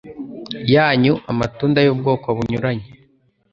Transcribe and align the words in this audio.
yanyu 0.73 1.13
amatunda 1.31 1.79
y’ubwoko 1.85 2.25
bunyuranye, 2.37 2.87